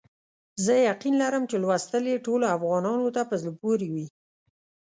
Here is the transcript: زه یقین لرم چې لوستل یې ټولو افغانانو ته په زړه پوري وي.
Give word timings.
زه 0.63 0.73
یقین 0.89 1.15
لرم 1.21 1.43
چې 1.49 1.55
لوستل 1.63 2.03
یې 2.11 2.23
ټولو 2.27 2.45
افغانانو 2.55 3.07
ته 3.15 3.21
په 3.29 3.35
زړه 3.41 3.51
پوري 3.59 3.87
وي. 3.93 4.05